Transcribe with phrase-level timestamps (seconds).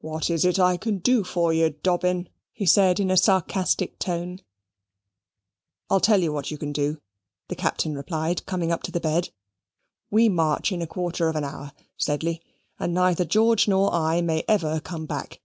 [0.00, 4.38] "What is it I can do for you, Dobbin?" he said, in a sarcastic tone.
[5.90, 7.02] "I tell you what you can do,"
[7.48, 9.28] the Captain replied, coming up to the bed;
[10.10, 12.40] "we march in a quarter of an hour, Sedley,
[12.78, 15.42] and neither George nor I may ever come back.